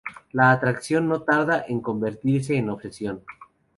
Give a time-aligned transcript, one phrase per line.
[0.31, 3.23] La atracción no tarda en convertirse en obsesión.